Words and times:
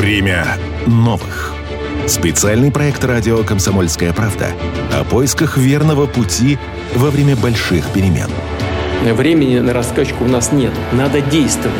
Время 0.00 0.56
новых. 0.86 1.52
Специальный 2.06 2.72
проект 2.72 3.04
радио 3.04 3.44
«Комсомольская 3.44 4.14
правда» 4.14 4.46
о 4.90 5.04
поисках 5.04 5.58
верного 5.58 6.06
пути 6.06 6.58
во 6.94 7.10
время 7.10 7.36
больших 7.36 7.86
перемен. 7.90 8.30
Времени 9.02 9.58
на 9.58 9.74
раскачку 9.74 10.24
у 10.24 10.26
нас 10.26 10.52
нет. 10.52 10.72
Надо 10.92 11.20
действовать. 11.20 11.76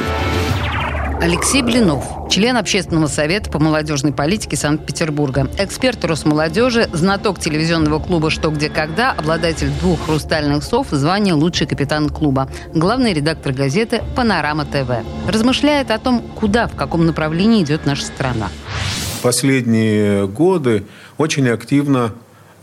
Алексей 1.23 1.61
Блинов, 1.61 2.30
член 2.30 2.57
Общественного 2.57 3.07
совета 3.07 3.50
по 3.50 3.59
молодежной 3.59 4.11
политике 4.11 4.57
Санкт-Петербурга, 4.57 5.50
эксперт 5.59 6.02
Росмолодежи, 6.02 6.89
знаток 6.95 7.39
телевизионного 7.39 7.98
клуба 7.98 8.30
«Что, 8.30 8.48
где, 8.50 8.70
когда», 8.70 9.12
обладатель 9.12 9.69
двух 9.80 10.06
«Хрустальных 10.06 10.64
сов», 10.64 10.87
звание 10.91 11.34
«Лучший 11.34 11.66
капитан 11.66 12.09
клуба», 12.09 12.51
главный 12.75 13.12
редактор 13.12 13.52
газеты 13.52 14.02
«Панорама 14.16 14.64
ТВ». 14.64 15.05
Размышляет 15.29 15.91
о 15.91 15.98
том, 15.98 16.23
куда, 16.34 16.66
в 16.66 16.74
каком 16.74 17.05
направлении 17.05 17.62
идет 17.62 17.84
наша 17.84 18.07
страна. 18.07 18.48
Последние 19.23 20.27
годы 20.27 20.84
очень 21.18 21.51
активно 21.51 22.12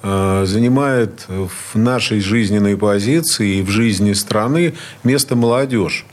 Э, 0.04 0.44
занимает 0.46 1.26
в 1.28 1.78
нашей 1.78 2.20
жизненной 2.20 2.78
позиции 2.78 3.58
и 3.58 3.62
в 3.64 3.70
жизни 3.70 4.14
страны 4.14 4.76
место 5.04 5.36
молодежь. 5.36 6.06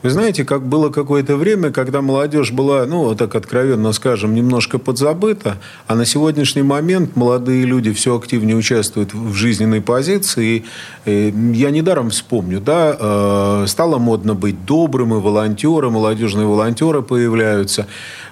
Вы 0.00 0.10
знаете, 0.10 0.44
как 0.44 0.62
было 0.62 0.90
какое-то 0.90 1.36
время, 1.36 1.72
когда 1.72 2.02
молодежь 2.02 2.52
была, 2.52 2.86
ну, 2.86 3.16
так 3.16 3.34
откровенно 3.34 3.92
скажем, 3.92 4.32
немножко 4.32 4.78
подзабыта, 4.78 5.58
а 5.88 5.96
на 5.96 6.04
сегодняшний 6.04 6.62
момент 6.62 7.16
молодые 7.16 7.64
люди 7.64 7.92
все 7.92 8.16
активнее 8.16 8.56
участвуют 8.56 9.12
в 9.12 9.34
жизненной 9.34 9.80
позиции. 9.80 10.64
И 11.04 11.34
я 11.54 11.70
недаром 11.70 12.10
вспомню, 12.10 12.60
да, 12.60 12.96
э, 12.98 13.64
стало 13.66 13.98
модно 13.98 14.34
быть 14.34 14.64
добрым, 14.64 15.14
и 15.14 15.20
волонтеры, 15.20 15.90
молодежные 15.90 16.46
волонтеры 16.46 17.02
появляются. 17.02 17.86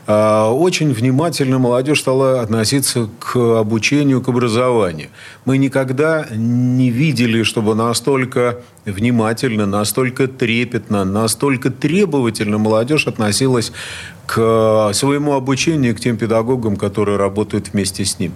Э, 0.06 0.48
очень 0.50 0.92
внимательно 0.92 1.58
молодежь 1.58 2.00
стала 2.00 2.40
относиться 2.40 3.08
к 3.18 3.36
обучению, 3.36 4.20
к 4.20 4.28
образованию. 4.28 5.08
Мы 5.44 5.58
никогда 5.58 6.26
не 6.30 6.90
видели, 6.90 7.42
чтобы 7.42 7.74
настолько 7.74 8.58
внимательно, 8.84 9.66
настолько 9.66 10.28
трепетно, 10.28 11.04
настолько 11.04 11.70
требовательно 11.70 12.58
молодежь 12.58 13.06
относилась 13.06 13.72
к 14.26 14.90
своему 14.92 15.34
обучению, 15.34 15.94
к 15.94 16.00
тем 16.00 16.16
педагогам, 16.16 16.76
которые 16.76 17.16
работают 17.16 17.68
вместе 17.72 18.04
с, 18.04 18.18
ним, 18.18 18.32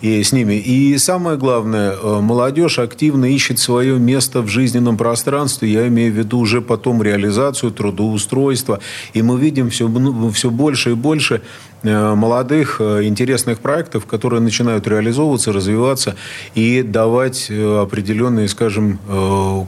и 0.00 0.22
с 0.22 0.32
ними. 0.32 0.54
И 0.54 0.96
самое 0.98 1.36
главное, 1.36 1.92
э, 1.92 2.20
молодежь 2.20 2.78
активно 2.78 3.26
ищет 3.26 3.58
свое 3.58 3.98
место 3.98 4.40
в 4.40 4.48
жизненном 4.48 4.96
пространстве. 4.96 5.70
Я 5.70 5.86
имею 5.88 6.12
в 6.12 6.16
виду 6.16 6.38
уже 6.38 6.60
потом 6.62 7.02
реализацию, 7.02 7.72
трудоустройства. 7.72 8.80
И 9.12 9.22
мы 9.22 9.38
видим 9.38 9.70
все, 9.70 9.88
ну, 9.88 10.30
все 10.30 10.50
больше 10.50 10.92
и 10.92 10.94
больше 10.94 11.42
Э, 11.73 11.73
молодых, 11.84 12.80
э, 12.80 13.04
интересных 13.04 13.60
проектов, 13.60 14.06
которые 14.06 14.40
начинают 14.40 14.86
реализовываться, 14.86 15.52
развиваться 15.52 16.16
и 16.54 16.82
давать 16.82 17.46
э, 17.50 17.80
определенный, 17.82 18.48
скажем, 18.48 18.98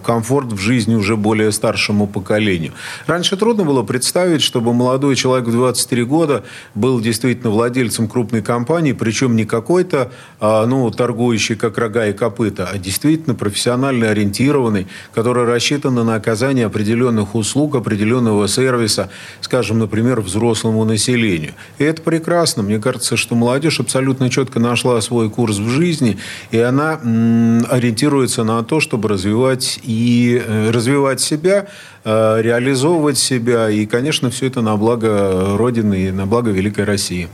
комфорт 0.04 0.52
в 0.52 0.58
жизни 0.58 0.94
уже 0.94 1.16
более 1.16 1.52
старшему 1.52 2.06
поколению. 2.06 2.72
Раньше 3.06 3.36
трудно 3.36 3.64
было 3.64 3.82
представить, 3.82 4.42
чтобы 4.42 4.72
молодой 4.72 5.16
человек 5.16 5.48
в 5.48 5.52
23 5.52 6.04
года 6.04 6.44
был 6.74 7.00
действительно 7.00 7.50
владельцем 7.50 8.08
крупной 8.08 8.42
компании, 8.42 8.92
причем 8.92 9.36
не 9.36 9.44
какой-то, 9.44 10.12
а, 10.40 10.66
ну, 10.66 10.90
торгующий 10.90 11.56
как 11.56 11.78
рога 11.78 12.06
и 12.06 12.12
копыта, 12.12 12.68
а 12.72 12.78
действительно 12.78 13.34
профессионально 13.34 14.10
ориентированный, 14.10 14.86
который 15.14 15.44
рассчитан 15.44 15.94
на 15.94 16.14
оказание 16.14 16.66
определенных 16.66 17.34
услуг, 17.34 17.74
определенного 17.74 18.48
сервиса, 18.48 19.10
скажем, 19.40 19.78
например, 19.78 20.20
взрослому 20.20 20.84
населению. 20.84 21.52
И 21.78 21.84
это 21.84 22.02
прекрасно. 22.06 22.62
Мне 22.62 22.78
кажется, 22.78 23.16
что 23.16 23.34
молодежь 23.34 23.80
абсолютно 23.80 24.30
четко 24.30 24.60
нашла 24.60 25.00
свой 25.00 25.28
курс 25.28 25.58
в 25.58 25.68
жизни, 25.68 26.18
и 26.52 26.58
она 26.58 26.92
ориентируется 26.94 28.44
на 28.44 28.62
то, 28.62 28.78
чтобы 28.78 29.08
развивать 29.08 29.80
и 29.82 30.40
э, 30.42 30.70
развивать 30.70 31.20
себя, 31.20 31.66
э, 32.04 32.38
реализовывать 32.40 33.18
себя, 33.18 33.68
и, 33.68 33.86
конечно, 33.86 34.30
все 34.30 34.46
это 34.46 34.62
на 34.62 34.76
благо 34.76 35.56
Родины 35.56 36.06
и 36.06 36.10
на 36.12 36.26
благо 36.26 36.52
Великой 36.52 36.84
России. 36.84 37.28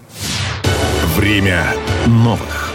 Время 1.16 1.75
новых. 2.06 2.71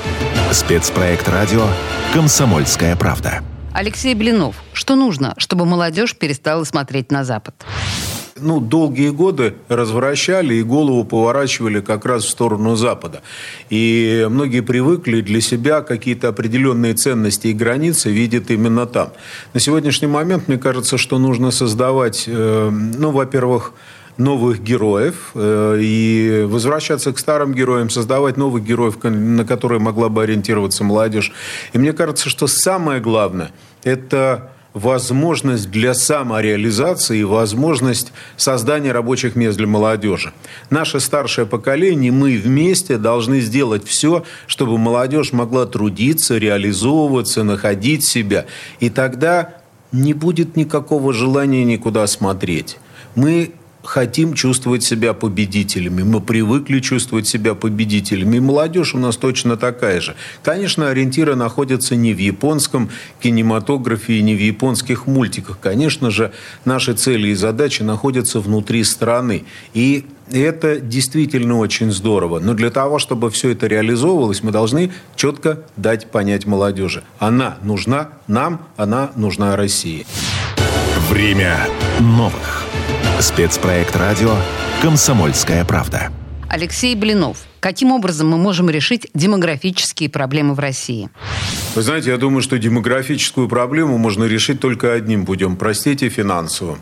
Спецпроект 0.52 1.28
радио 1.28 1.66
«Комсомольская 2.14 2.96
правда». 2.96 3.42
Алексей 3.74 4.14
Блинов. 4.14 4.56
Что 4.72 4.96
нужно, 4.96 5.34
чтобы 5.38 5.66
молодежь 5.66 6.16
перестала 6.16 6.64
смотреть 6.64 7.12
на 7.12 7.24
Запад? 7.24 7.56
Ну, 8.40 8.60
долгие 8.60 9.10
годы 9.10 9.56
развращали 9.68 10.56
и 10.56 10.64
голову 10.64 11.04
поворачивали 11.04 11.82
как 11.82 12.06
раз 12.06 12.26
в 12.26 12.30
сторону 12.30 12.76
Запада. 12.76 13.22
И 13.70 14.28
многие 14.30 14.62
привыкли 14.62 15.22
для 15.22 15.42
себя 15.42 15.82
какие-то 15.82 16.30
определенные 16.30 16.94
ценности 16.94 17.48
и 17.48 17.54
границы 17.54 18.12
видят 18.12 18.52
именно 18.52 18.86
там. 18.86 19.10
На 19.54 19.60
сегодняшний 19.60 20.08
момент, 20.08 20.48
мне 20.48 20.58
кажется, 20.58 20.98
что 20.98 21.20
нужно 21.20 21.52
создавать, 21.52 22.26
э, 22.28 22.70
ну, 22.70 23.12
во-первых, 23.12 23.74
новых 24.18 24.64
героев 24.64 25.32
э, 25.36 25.78
и 25.80 26.46
возвращаться 26.48 27.14
к 27.14 27.20
старым 27.20 27.54
героям, 27.54 27.90
создавать 27.90 28.38
новых 28.38 28.64
героев, 28.64 28.98
на 29.04 29.46
которые 29.46 29.80
могла 29.80 30.10
бы 30.10 30.24
ориентироваться 30.24 30.84
молодежь. 30.84 31.32
И 31.74 31.78
мне 31.78 31.94
кажется, 31.94 32.30
что 32.30 32.48
самое 32.48 33.00
главное– 33.00 33.52
это 33.84 34.52
возможность 34.78 35.72
для 35.72 35.94
самореализации 35.94 37.24
возможность 37.24 38.14
создания 38.36 38.92
рабочих 38.92 39.36
мест 39.36 39.58
для 39.58 39.68
молодежи. 39.68 40.34
Наше 40.70 41.00
старшее 41.00 41.46
поколение, 41.46 42.12
мы 42.12 42.38
вместе 42.38 42.98
должны 42.98 43.40
сделать 43.40 43.88
все, 43.88 44.24
чтобы 44.46 44.78
молодежь 44.78 45.34
могла 45.34 45.66
трудиться, 45.66 46.38
реализовываться, 46.38 47.44
находить 47.44 48.06
себя. 48.06 48.46
И 48.80 48.90
тогда 48.90 49.56
не 49.92 50.14
будет 50.14 50.56
никакого 50.56 51.14
желания 51.14 51.64
никуда 51.64 52.06
смотреть. 52.08 52.78
Мы 53.16 53.52
хотим 53.88 54.34
чувствовать 54.34 54.84
себя 54.84 55.14
победителями. 55.14 56.04
Мы 56.04 56.20
привыкли 56.20 56.80
чувствовать 56.82 57.26
себя 57.26 57.56
победителями. 57.56 58.36
И 58.36 58.40
молодежь 58.42 58.94
у 58.94 58.98
нас 58.98 59.16
точно 59.16 59.56
такая 59.56 60.02
же. 60.02 60.16
Конечно, 60.44 60.90
ориентиры 60.90 61.36
находятся 61.36 61.96
не 61.96 62.14
в 62.14 62.18
японском 62.18 62.90
кинематографе 63.22 64.16
и 64.16 64.22
не 64.22 64.36
в 64.36 64.40
японских 64.40 65.08
мультиках. 65.08 65.60
Конечно 65.62 66.12
же, 66.12 66.34
наши 66.66 66.94
цели 66.96 67.30
и 67.30 67.34
задачи 67.34 67.82
находятся 67.82 68.42
внутри 68.42 68.84
страны. 68.84 69.46
И 69.74 70.06
это 70.32 70.82
действительно 70.82 71.58
очень 71.58 71.90
здорово. 71.94 72.40
Но 72.40 72.54
для 72.54 72.72
того, 72.72 73.00
чтобы 73.00 73.32
все 73.32 73.52
это 73.52 73.68
реализовывалось, 73.68 74.44
мы 74.44 74.52
должны 74.52 74.92
четко 75.16 75.62
дать 75.78 76.12
понять 76.12 76.46
молодежи. 76.46 77.04
Она 77.20 77.58
нужна 77.64 78.10
нам, 78.28 78.68
она 78.76 79.12
нужна 79.16 79.56
России. 79.56 80.06
Время 81.10 81.68
новых. 82.02 82.67
Спецпроект 83.20 83.96
радио 83.96 84.36
«Комсомольская 84.80 85.66
правда». 85.66 86.12
Алексей 86.50 86.96
Блинов. 86.96 87.40
Каким 87.60 87.92
образом 87.92 88.30
мы 88.30 88.38
можем 88.38 88.70
решить 88.70 89.08
демографические 89.16 90.08
проблемы 90.08 90.54
в 90.54 90.60
России? 90.60 91.10
Вы 91.74 91.82
знаете, 91.82 92.12
я 92.12 92.18
думаю, 92.18 92.44
что 92.44 92.60
демографическую 92.60 93.50
проблему 93.50 93.98
можно 93.98 94.26
решить 94.26 94.60
только 94.60 94.94
одним 94.94 95.26
путем, 95.26 95.56
простите, 95.58 96.10
финансовым. 96.10 96.80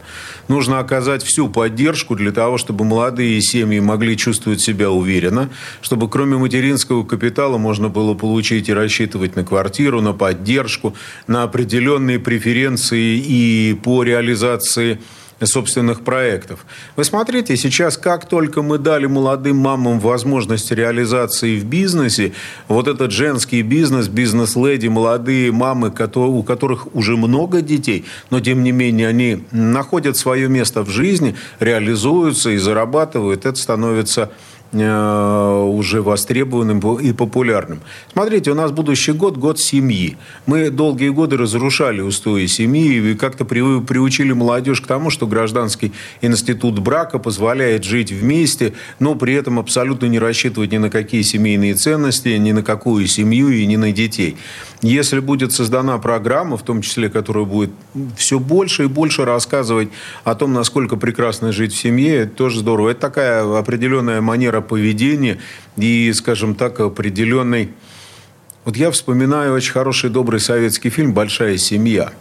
Нужно 0.49 0.79
оказать 0.79 1.23
всю 1.23 1.47
поддержку 1.47 2.15
для 2.15 2.33
того, 2.33 2.57
чтобы 2.57 2.83
молодые 2.83 3.41
семьи 3.41 3.79
могли 3.79 4.17
чувствовать 4.17 4.59
себя 4.59 4.91
уверенно, 4.91 5.49
чтобы 5.81 6.09
кроме 6.09 6.35
материнского 6.35 7.05
капитала 7.05 7.57
можно 7.57 7.87
было 7.87 8.13
получить 8.13 8.67
и 8.67 8.73
рассчитывать 8.73 9.37
на 9.37 9.45
квартиру, 9.45 10.01
на 10.01 10.11
поддержку, 10.11 10.95
на 11.27 11.43
определенные 11.43 12.19
преференции 12.19 13.17
и 13.17 13.73
по 13.81 14.03
реализации 14.03 14.99
собственных 15.41 16.01
проектов. 16.01 16.65
Вы 16.95 17.03
смотрите, 17.03 17.57
сейчас 17.57 17.97
как 17.97 18.27
только 18.27 18.61
мы 18.61 18.77
дали 18.77 19.05
молодым 19.05 19.57
мамам 19.57 19.99
возможность 19.99 20.71
реализации 20.71 21.59
в 21.59 21.65
бизнесе, 21.65 22.33
вот 22.67 22.87
этот 22.87 23.11
женский 23.11 23.61
бизнес, 23.61 24.07
бизнес-леди, 24.07 24.87
молодые 24.87 25.51
мамы, 25.51 25.93
у 26.15 26.43
которых 26.43 26.95
уже 26.95 27.17
много 27.17 27.61
детей, 27.61 28.05
но 28.29 28.39
тем 28.39 28.63
не 28.63 28.71
менее 28.71 29.09
они 29.09 29.43
находят 29.51 30.15
свое 30.17 30.47
место 30.47 30.83
в 30.83 30.89
жизни, 30.89 31.35
реализуются 31.59 32.51
и 32.51 32.57
зарабатывают, 32.57 33.45
это 33.45 33.59
становится 33.59 34.31
уже 34.75 36.01
востребованным 36.01 36.79
и 36.99 37.13
популярным. 37.13 37.79
Смотрите, 38.11 38.51
у 38.51 38.55
нас 38.55 38.71
будущий 38.71 39.13
год– 39.13 39.37
год 39.45 39.59
семьи. 39.59 40.17
Мы 40.45 40.69
долгие 40.69 41.09
годы 41.09 41.37
разрушали 41.37 42.01
устои 42.01 42.45
семьи 42.47 43.11
и 43.11 43.15
как-то 43.15 43.45
приучили 43.45 44.33
молодежь 44.33 44.81
к 44.81 44.87
тому, 44.87 45.09
что 45.09 45.27
гражданский 45.27 45.93
институт 46.21 46.79
брака 46.79 47.19
позволяет 47.19 47.83
жить 47.83 48.11
вместе, 48.11 48.73
но 48.99 49.15
при 49.15 49.33
этом 49.33 49.59
абсолютно 49.59 50.07
не 50.07 50.19
рассчитывать 50.19 50.71
ни 50.71 50.77
на 50.77 50.89
какие 50.89 51.21
семейные 51.21 51.75
ценности, 51.75 52.29
ни 52.29 52.51
на 52.51 52.63
какую 52.63 53.07
семью 53.07 53.49
и 53.49 53.65
ни 53.65 53.77
на 53.77 53.91
детей. 53.91 54.37
Если 54.81 55.19
будет 55.19 55.51
создана 55.51 55.97
программа, 55.97 56.57
в 56.57 56.63
том 56.63 56.81
числе, 56.81 57.09
которая 57.09 57.45
будет 57.45 57.71
все 58.17 58.39
больше 58.39 58.83
и 58.83 58.87
больше 58.87 59.25
рассказывать 59.25 59.89
о 60.23 60.35
том, 60.35 60.53
насколько 60.53 60.95
прекрасно 60.95 61.51
жить 61.51 61.73
в 61.73 61.77
семье, 61.77 62.17
это 62.17 62.35
тоже 62.35 62.59
здорово. 62.59 62.89
Это 62.89 62.99
такая 62.99 63.57
определенная 63.57 64.21
манера 64.21 64.61
поведения 64.67 65.39
и, 65.77 66.11
скажем 66.13 66.55
так, 66.55 66.79
определенной... 66.79 67.69
Вот 68.65 68.77
я 68.77 68.89
вспоминаю 68.91 69.53
очень 69.53 69.71
хороший, 69.71 70.09
добрый 70.09 70.39
советский 70.39 70.89
фильм 70.89 71.13
«Большая 71.13 71.57
семья». 71.57 72.11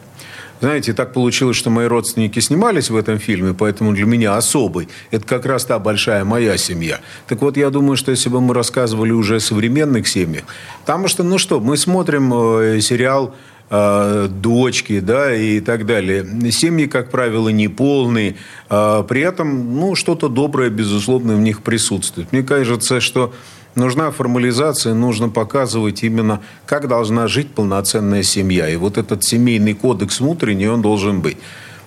Знаете, 0.60 0.92
так 0.92 1.12
получилось, 1.12 1.56
что 1.56 1.68
мои 1.68 1.86
родственники 1.86 2.38
снимались 2.38 2.88
в 2.88 2.96
этом 2.96 3.18
фильме, 3.18 3.52
поэтому 3.54 3.92
для 3.92 4.06
меня 4.06 4.36
особый. 4.36 4.88
Это 5.10 5.26
как 5.26 5.46
раз 5.46 5.64
та 5.64 5.78
большая 5.78 6.24
моя 6.24 6.56
семья. 6.56 7.00
Так 7.26 7.42
вот, 7.42 7.56
я 7.56 7.70
думаю, 7.70 7.96
что 7.96 8.12
если 8.12 8.28
бы 8.28 8.40
мы 8.40 8.54
рассказывали 8.54 9.10
уже 9.10 9.36
о 9.36 9.40
современных 9.40 10.06
семьях, 10.08 10.44
потому 10.80 11.08
что, 11.08 11.22
ну 11.22 11.38
что, 11.38 11.60
мы 11.60 11.76
смотрим 11.76 12.32
э, 12.32 12.80
сериал 12.80 13.34
э, 13.74 14.28
дочки, 14.28 15.00
да, 15.00 15.34
и 15.34 15.60
так 15.60 15.86
далее. 15.86 16.24
Семьи, 16.52 16.86
как 16.86 17.10
правило, 17.10 17.48
неполные, 17.48 18.36
а 18.68 19.02
при 19.02 19.22
этом, 19.22 19.76
ну, 19.78 19.94
что-то 19.94 20.28
доброе, 20.28 20.70
безусловно, 20.70 21.34
в 21.34 21.40
них 21.40 21.62
присутствует. 21.62 22.32
Мне 22.32 22.42
кажется, 22.42 23.00
что 23.00 23.32
нужна 23.74 24.10
формализация, 24.10 24.94
нужно 24.94 25.28
показывать 25.28 26.04
именно, 26.04 26.40
как 26.66 26.88
должна 26.88 27.26
жить 27.26 27.50
полноценная 27.50 28.22
семья. 28.22 28.68
И 28.68 28.76
вот 28.76 28.98
этот 28.98 29.24
семейный 29.24 29.74
кодекс 29.74 30.20
внутренний, 30.20 30.68
он 30.68 30.82
должен 30.82 31.20
быть. 31.20 31.38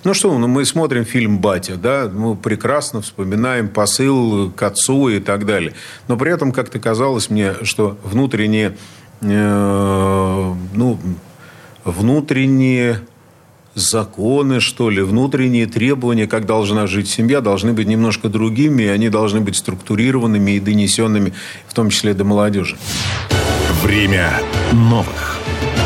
Ну 0.03 0.13
что, 0.13 0.37
ну 0.37 0.47
мы 0.47 0.63
смотрим 0.65 1.05
фильм 1.05 1.39
«Батя», 1.39 1.75
да, 1.75 2.09
мы 2.13 2.35
прекрасно 2.35 3.01
вспоминаем 3.01 3.67
посыл 3.67 4.51
к 4.51 4.61
отцу 4.63 5.09
и 5.09 5.19
так 5.19 5.45
далее. 5.45 5.73
Но 6.07 6.17
при 6.17 6.31
этом 6.31 6.51
как-то 6.51 6.79
казалось 6.79 7.29
мне, 7.29 7.55
что 7.63 7.97
внутренние, 8.03 8.77
э, 9.21 10.53
ну, 10.73 10.99
внутренние 11.87 13.01
законы, 13.75 14.59
что 14.59 14.89
ли, 14.89 15.01
внутренние 15.01 15.67
требования, 15.67 16.27
как 16.27 16.45
должна 16.45 16.87
жить 16.87 17.09
семья, 17.09 17.41
должны 17.41 17.73
быть 17.73 17.87
немножко 17.87 18.27
другими, 18.29 18.83
и 18.83 18.87
они 18.87 19.09
должны 19.09 19.41
быть 19.41 19.55
структурированными 19.55 20.51
и 20.51 20.59
донесенными, 20.59 21.33
в 21.67 21.73
том 21.73 21.89
числе 21.89 22.13
до 22.13 22.23
молодежи. 22.23 22.77
Время 23.83 24.41
новых. 24.73 25.39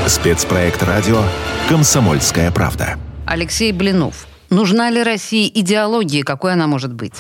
Спецпроект 0.08 0.82
радио 0.84 1.22
«Комсомольская 1.70 2.52
правда». 2.52 2.98
Алексей 3.26 3.72
Блинов. 3.72 4.28
Нужна 4.50 4.90
ли 4.90 5.04
России 5.04 5.50
идеология? 5.54 6.24
Какой 6.24 6.54
она 6.54 6.68
может 6.68 6.94
быть? 6.94 7.14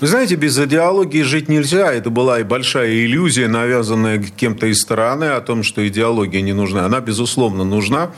Вы 0.00 0.06
знаете, 0.06 0.34
без 0.34 0.58
идеологии 0.58 1.20
жить 1.20 1.50
нельзя. 1.50 1.92
Это 1.92 2.08
была 2.08 2.40
и 2.40 2.42
большая 2.42 3.04
иллюзия, 3.04 3.48
навязанная 3.48 4.18
кем-то 4.18 4.66
из 4.66 4.80
стороны 4.80 5.24
о 5.24 5.42
том, 5.42 5.62
что 5.62 5.86
идеология 5.86 6.40
не 6.40 6.54
нужна. 6.54 6.86
Она, 6.86 7.00
безусловно, 7.00 7.64
нужна. 7.64 8.10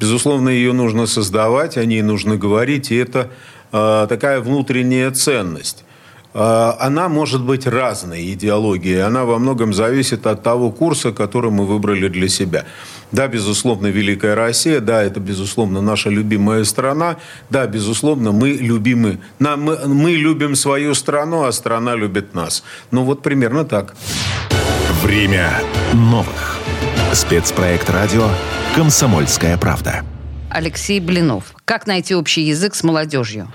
Безусловно, 0.00 0.48
ее 0.48 0.72
нужно 0.72 1.06
создавать, 1.06 1.76
о 1.76 1.84
ней 1.84 2.00
нужно 2.00 2.36
говорить. 2.38 2.90
И 2.90 2.96
это 2.96 3.28
э, 3.70 4.06
такая 4.08 4.40
внутренняя 4.40 5.10
ценность. 5.10 5.84
Э, 6.32 6.72
она 6.80 7.10
может 7.10 7.42
быть 7.42 7.66
разной, 7.66 8.32
идеологией. 8.32 9.02
Она 9.02 9.26
во 9.26 9.38
многом 9.38 9.74
зависит 9.74 10.26
от 10.26 10.42
того 10.42 10.70
курса, 10.70 11.12
который 11.12 11.50
мы 11.50 11.66
выбрали 11.66 12.08
для 12.08 12.30
себя. 12.30 12.64
Да, 13.12 13.28
безусловно, 13.28 13.86
Великая 13.86 14.34
Россия, 14.34 14.80
да, 14.80 15.02
это, 15.02 15.20
безусловно, 15.20 15.80
наша 15.80 16.10
любимая 16.10 16.64
страна, 16.64 17.16
да, 17.50 17.66
безусловно, 17.66 18.32
мы 18.32 18.50
любимы, 18.50 19.20
мы, 19.38 19.78
мы 19.86 20.12
любим 20.12 20.56
свою 20.56 20.94
страну, 20.94 21.44
а 21.44 21.52
страна 21.52 21.94
любит 21.94 22.34
нас. 22.34 22.64
Ну 22.90 23.04
вот 23.04 23.22
примерно 23.22 23.64
так. 23.64 23.94
Время 25.02 25.62
новых. 25.94 26.58
Спецпроект 27.12 27.88
радио 27.90 28.28
«Комсомольская 28.74 29.56
правда». 29.56 30.02
Алексей 30.50 31.00
Блинов. 31.00 31.54
Как 31.64 31.86
найти 31.86 32.14
общий 32.14 32.42
язык 32.42 32.74
с 32.74 32.82
молодежью? 32.82 33.52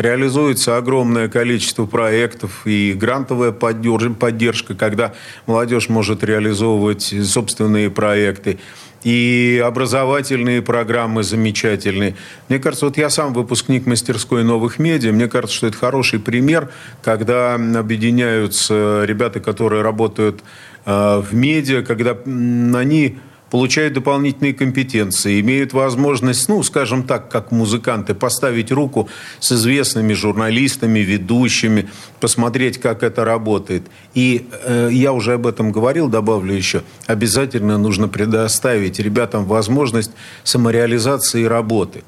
Реализуется 0.00 0.76
огромное 0.78 1.28
количество 1.28 1.84
проектов 1.86 2.62
и 2.66 2.94
грантовая 2.94 3.52
поддержка, 3.52 4.74
когда 4.74 5.12
молодежь 5.46 5.88
может 5.88 6.24
реализовывать 6.24 7.14
собственные 7.24 7.90
проекты 7.90 8.58
и 9.04 9.62
образовательные 9.64 10.62
программы 10.62 11.22
замечательные. 11.22 12.16
Мне 12.48 12.58
кажется, 12.58 12.86
вот 12.86 12.96
я 12.96 13.10
сам 13.10 13.32
выпускник 13.34 13.86
мастерской 13.86 14.42
новых 14.42 14.78
медиа, 14.78 15.12
мне 15.12 15.28
кажется, 15.28 15.56
что 15.56 15.66
это 15.66 15.76
хороший 15.76 16.18
пример, 16.18 16.70
когда 17.02 17.54
объединяются 17.54 19.04
ребята, 19.04 19.40
которые 19.40 19.82
работают 19.82 20.42
э, 20.84 21.18
в 21.18 21.34
медиа, 21.34 21.82
когда 21.82 22.12
они 22.12 23.18
получают 23.50 23.94
дополнительные 23.94 24.54
компетенции, 24.54 25.40
имеют 25.40 25.72
возможность, 25.72 26.48
ну, 26.48 26.62
скажем 26.62 27.02
так, 27.02 27.28
как 27.28 27.50
музыканты, 27.50 28.14
поставить 28.14 28.70
руку 28.70 29.08
с 29.40 29.52
известными 29.52 30.12
журналистами, 30.12 31.00
ведущими, 31.00 31.88
посмотреть, 32.20 32.78
как 32.78 33.02
это 33.02 33.24
работает. 33.24 33.82
И 34.14 34.46
э, 34.64 34.90
я 34.92 35.12
уже 35.12 35.34
об 35.34 35.46
этом 35.46 35.72
говорил, 35.72 36.08
добавлю 36.08 36.54
еще, 36.54 36.82
обязательно 37.06 37.76
нужно 37.76 38.08
предоставить 38.08 39.00
ребятам 39.00 39.44
возможность 39.44 40.12
самореализации 40.44 41.44
работы. 41.44 42.02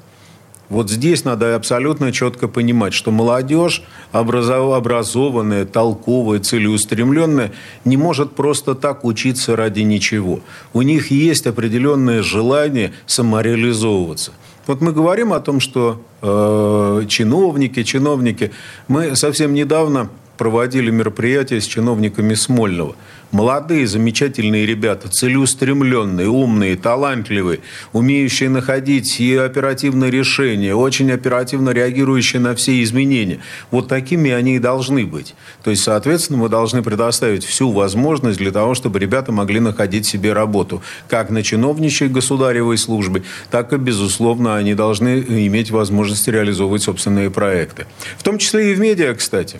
Вот 0.73 0.89
здесь 0.89 1.23
надо 1.23 1.55
абсолютно 1.55 2.11
четко 2.11 2.47
понимать, 2.47 2.95
что 2.95 3.11
молодежь, 3.11 3.83
образованная, 4.11 5.65
толковая, 5.65 6.39
целеустремленная, 6.39 7.51
не 7.85 7.95
может 7.95 8.33
просто 8.33 8.73
так 8.73 9.05
учиться 9.05 9.55
ради 9.55 9.81
ничего. 9.81 10.39
У 10.73 10.81
них 10.81 11.11
есть 11.11 11.45
определенное 11.45 12.23
желание 12.23 12.91
самореализовываться. 13.05 14.31
Вот 14.65 14.81
мы 14.81 14.93
говорим 14.93 15.31
о 15.33 15.39
том, 15.41 15.59
что 15.59 16.01
э, 16.23 17.05
чиновники, 17.07 17.83
чиновники. 17.83 18.51
Мы 18.87 19.15
совсем 19.15 19.53
недавно 19.53 20.09
проводили 20.37 20.91
мероприятие 20.91 21.61
с 21.61 21.65
чиновниками 21.65 22.33
Смольного– 22.33 22.95
Молодые, 23.33 23.87
замечательные 23.87 24.67
ребята, 24.67 25.09
целеустремленные, 25.09 26.29
умные, 26.29 26.75
талантливые, 26.75 27.61
умеющие 27.91 28.47
находить 28.47 29.19
и 29.19 29.35
оперативные 29.35 30.11
решения, 30.11 30.75
очень 30.75 31.11
оперативно 31.11 31.71
реагирующие 31.71 32.39
на 32.39 32.53
все 32.53 32.83
изменения. 32.83 33.39
Вот 33.71 33.87
такими 33.87 34.29
они 34.29 34.57
и 34.57 34.59
должны 34.59 35.07
быть. 35.07 35.33
То 35.63 35.71
есть, 35.71 35.81
соответственно, 35.81 36.37
мы 36.37 36.47
должны 36.47 36.83
предоставить 36.83 37.43
всю 37.43 37.71
возможность 37.71 38.37
для 38.37 38.51
того, 38.51 38.75
чтобы 38.75 38.99
ребята 38.99 39.31
могли 39.31 39.59
находить 39.59 40.05
себе 40.05 40.31
работу. 40.33 40.83
Как 41.07 41.31
на 41.31 41.41
чиновничьей 41.41 42.11
государевой 42.11 42.77
службе, 42.77 43.23
так 43.49 43.73
и, 43.73 43.77
безусловно, 43.77 44.57
они 44.57 44.75
должны 44.75 45.21
иметь 45.21 45.71
возможность 45.71 46.27
реализовывать 46.27 46.83
собственные 46.83 47.31
проекты. 47.31 47.87
В 48.19 48.21
том 48.21 48.37
числе 48.37 48.73
и 48.73 48.75
в 48.75 48.79
медиа, 48.79 49.15
кстати. 49.15 49.59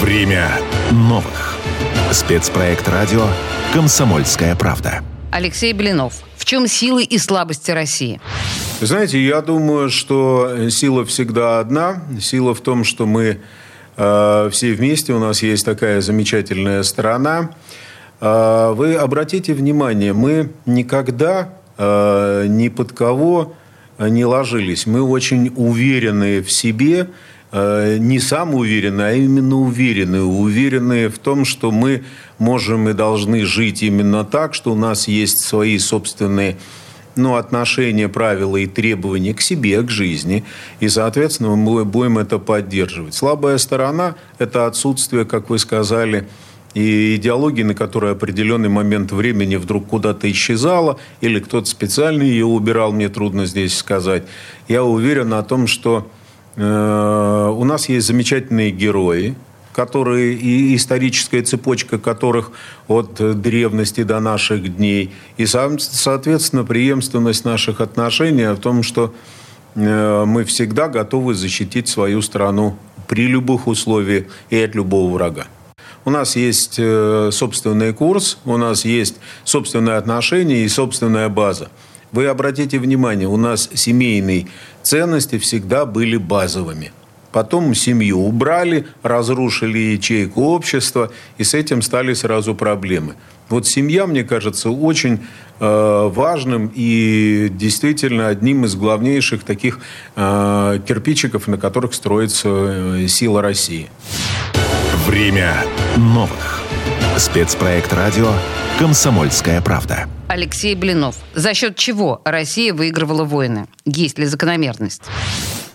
Время 0.00 0.48
новых. 0.92 1.56
Спецпроект 2.12 2.88
радио 2.88 3.26
«Комсомольская 3.74 4.54
правда». 4.54 5.02
Алексей 5.32 5.72
Блинов. 5.72 6.22
В 6.36 6.44
чем 6.44 6.68
силы 6.68 7.02
и 7.02 7.18
слабости 7.18 7.72
России? 7.72 8.20
знаете, 8.80 9.20
я 9.20 9.40
думаю, 9.40 9.90
что 9.90 10.70
сила 10.70 11.04
всегда 11.04 11.58
одна. 11.58 12.04
Сила 12.20 12.54
в 12.54 12.60
том, 12.60 12.84
что 12.84 13.06
мы 13.06 13.40
э, 13.96 14.50
все 14.52 14.72
вместе, 14.72 15.14
у 15.14 15.18
нас 15.18 15.42
есть 15.42 15.64
такая 15.64 16.00
замечательная 16.00 16.84
страна. 16.84 17.50
Э, 18.20 18.72
вы 18.76 18.94
обратите 18.94 19.52
внимание, 19.52 20.12
мы 20.12 20.52
никогда 20.64 21.54
э, 21.76 22.46
ни 22.46 22.68
под 22.68 22.92
кого 22.92 23.54
не 23.98 24.24
ложились. 24.24 24.86
Мы 24.86 25.02
очень 25.02 25.52
уверены 25.56 26.40
в 26.40 26.52
себе, 26.52 27.08
Э, 27.08 27.12
не 27.52 28.20
сам 28.20 28.54
уверены, 28.54 29.02
а 29.02 29.12
именно 29.12 29.56
уверены. 29.56 30.22
Уверены 30.22 31.08
в 31.08 31.18
том, 31.18 31.44
что 31.44 31.70
мы 31.70 32.04
можем 32.38 32.88
и 32.88 32.92
должны 32.92 33.44
жить 33.46 33.82
именно 33.82 34.24
так, 34.24 34.54
что 34.54 34.72
у 34.72 34.74
нас 34.74 35.08
есть 35.08 35.40
свои 35.40 35.78
собственные 35.78 36.58
ну, 37.16 37.34
отношения, 37.34 38.08
правила 38.08 38.56
и 38.56 38.66
требования 38.66 39.34
к 39.34 39.40
себе, 39.40 39.82
к 39.82 39.90
жизни. 39.90 40.44
И, 40.80 40.88
соответственно, 40.88 41.56
мы 41.56 41.84
будем 41.84 42.18
это 42.18 42.38
поддерживать. 42.38 43.14
Слабая 43.14 43.58
сторона– 43.58 44.14
это 44.38 44.66
отсутствие, 44.66 45.24
как 45.24 45.50
вы 45.50 45.58
сказали, 45.58 46.28
и 46.74 47.16
идеологии, 47.16 47.62
на 47.62 47.74
которой 47.74 48.12
определенный 48.12 48.68
момент 48.68 49.10
времени 49.10 49.56
вдруг 49.56 49.88
куда-то 49.88 50.30
исчезала, 50.30 50.98
или 51.20 51.40
кто-то 51.40 51.66
специально 51.66 52.22
ее 52.22 52.44
убирал, 52.44 52.92
мне 52.92 53.08
трудно 53.08 53.46
здесь 53.46 53.76
сказать. 53.76 54.24
Я 54.68 54.84
уверен 54.84 55.32
о 55.32 55.42
том, 55.42 55.66
что 55.66 56.08
Э, 56.08 56.17
у 56.60 57.64
нас 57.64 57.88
есть 57.88 58.06
замечательные 58.06 58.70
герои, 58.72 59.36
которые 59.78 60.34
и 60.34 60.74
историческая 60.74 61.42
цепочка 61.42 61.98
которых 61.98 62.50
от 62.88 63.40
древности 63.40 64.02
до 64.02 64.18
наших 64.18 64.76
дней. 64.76 65.12
И, 65.36 65.46
соответственно, 65.46 66.64
преемственность 66.64 67.44
наших 67.44 67.80
отношений 67.80 68.52
в 68.52 68.58
том, 68.58 68.82
что 68.82 69.14
э, 69.76 70.24
мы 70.26 70.42
всегда 70.42 70.88
готовы 70.88 71.34
защитить 71.34 71.86
свою 71.86 72.22
страну 72.22 72.76
при 73.06 73.28
любых 73.28 73.68
условиях 73.68 74.24
и 74.50 74.58
от 74.60 74.74
любого 74.74 75.14
врага. 75.14 75.46
У 76.04 76.10
нас 76.10 76.34
есть 76.34 76.74
э, 76.78 77.30
собственный 77.30 77.92
курс, 77.92 78.38
у 78.44 78.56
нас 78.56 78.84
есть 78.84 79.14
собственные 79.44 79.96
отношения 79.96 80.64
и 80.64 80.68
собственная 80.68 81.28
база. 81.28 81.68
Вы 82.12 82.26
обратите 82.26 82.78
внимание, 82.78 83.28
у 83.28 83.36
нас 83.36 83.68
семейные 83.74 84.46
ценности 84.82 85.38
всегда 85.38 85.84
были 85.84 86.16
базовыми. 86.16 86.92
Потом 87.32 87.74
семью 87.74 88.20
убрали, 88.20 88.86
разрушили 89.02 89.78
ячейку 89.78 90.42
общества, 90.44 91.10
и 91.36 91.44
с 91.44 91.52
этим 91.52 91.82
стали 91.82 92.14
сразу 92.14 92.54
проблемы. 92.54 93.14
Вот 93.50 93.66
семья, 93.66 94.06
мне 94.06 94.24
кажется, 94.24 94.70
очень 94.70 95.20
э, 95.60 96.10
важным 96.12 96.70
и 96.74 97.48
действительно 97.50 98.28
одним 98.28 98.64
из 98.64 98.74
главнейших 98.74 99.42
таких 99.44 99.80
э, 100.16 100.80
кирпичиков, 100.86 101.48
на 101.48 101.58
которых 101.58 101.94
строится 101.94 102.48
э, 102.48 103.06
сила 103.08 103.42
России. 103.42 103.88
Время 105.06 105.64
новых. 105.96 106.57
Спецпроект 107.18 107.92
радио 107.92 108.32
«Комсомольская 108.78 109.60
правда». 109.60 110.08
Алексей 110.28 110.76
Блинов. 110.76 111.16
За 111.34 111.52
счет 111.52 111.74
чего 111.74 112.22
Россия 112.24 112.72
выигрывала 112.72 113.24
войны? 113.24 113.66
Есть 113.84 114.20
ли 114.20 114.26
закономерность? 114.26 115.02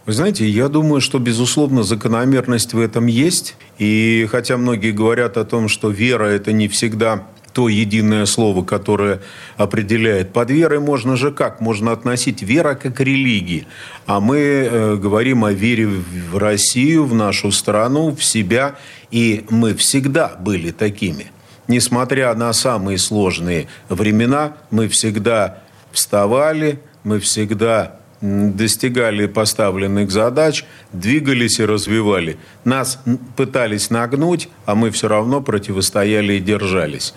Вы 0.05 0.13
знаете, 0.13 0.47
я 0.47 0.69
думаю, 0.69 1.01
что, 1.01 1.19
безусловно, 1.19 1.83
закономерность 1.83 2.73
в 2.73 2.79
этом 2.79 3.07
есть. 3.07 3.55
И 3.77 4.25
хотя 4.31 4.55
многие 4.55 4.91
говорят 4.91 5.35
о 5.35 5.43
том, 5.43 5.67
что 5.67 5.89
вера– 5.89 6.23
это 6.29 6.53
не 6.53 6.69
всегда 6.69 7.27
то 7.53 7.69
единое 7.69 8.25
слово, 8.25 8.63
которое 8.63 9.22
определяет. 9.57 10.33
Под 10.33 10.50
верой 10.50 10.79
можно 10.79 11.15
же 11.15 11.31
как? 11.31 11.62
Можно 11.62 11.91
относить 11.91 12.41
вера 12.41 12.74
как 12.74 13.00
религии. 13.00 13.67
А 14.07 14.19
мы 14.19 14.38
э, 14.38 14.95
говорим 14.95 15.45
о 15.45 15.53
вере 15.53 15.88
в 15.88 16.38
Россию, 16.38 17.05
в 17.05 17.13
нашу 17.13 17.51
страну, 17.51 18.15
в 18.15 18.24
себя. 18.24 18.75
И 19.12 19.45
мы 19.50 19.75
всегда 19.75 20.36
были 20.39 20.72
такими. 20.72 21.27
Несмотря 21.67 22.33
на 22.33 22.51
самые 22.53 22.98
сложные 22.98 23.67
времена, 23.88 24.57
мы 24.72 24.88
всегда 24.88 25.60
вставали, 25.91 26.79
мы 27.03 27.19
всегда 27.19 28.00
достигали 28.24 29.27
поставленных 29.27 30.10
задач, 30.10 30.65
двигались 30.93 31.60
и 31.60 31.65
развивали. 31.65 32.38
Нас 32.63 33.00
пытались 33.36 33.89
нагнуть, 33.89 34.50
а 34.65 34.75
мы 34.75 34.91
все 34.91 35.10
равно 35.10 35.41
противостояли 35.41 36.33
и 36.33 36.39
держались. 36.39 37.13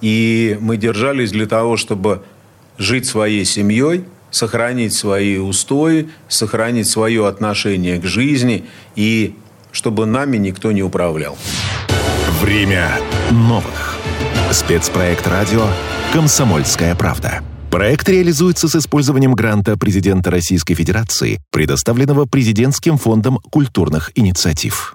И 0.00 0.56
мы 0.60 0.76
держались 0.76 1.32
для 1.32 1.46
того, 1.46 1.76
чтобы 1.76 2.22
жить 2.78 3.06
своей 3.06 3.44
семьей, 3.44 4.04
сохранить 4.30 4.94
свои 4.94 5.38
устои, 5.38 6.08
сохранить 6.28 6.88
свое 6.88 7.26
отношение 7.26 7.98
к 7.98 8.04
жизни 8.04 8.66
и 8.94 9.34
чтобы 9.72 10.06
нами 10.06 10.36
никто 10.36 10.72
не 10.72 10.82
управлял. 10.82 11.36
Время 12.40 12.98
новых. 13.30 13.96
Спецпроект 14.50 15.26
радио 15.26 15.66
«Комсомольская 16.12 16.94
правда». 16.94 17.42
Проект 17.70 18.08
реализуется 18.08 18.68
с 18.68 18.76
использованием 18.76 19.34
гранта 19.34 19.76
президента 19.76 20.30
Российской 20.30 20.74
Федерации, 20.74 21.40
предоставленного 21.50 22.24
Президентским 22.24 22.96
фондом 22.96 23.38
культурных 23.50 24.12
инициатив. 24.14 24.84